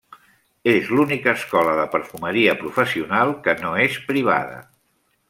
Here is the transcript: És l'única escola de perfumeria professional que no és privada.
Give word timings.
És 0.71 0.87
l'única 0.99 1.35
escola 1.39 1.75
de 1.79 1.85
perfumeria 1.97 2.57
professional 2.63 3.35
que 3.49 3.55
no 3.63 3.75
és 3.85 4.03
privada. 4.09 4.59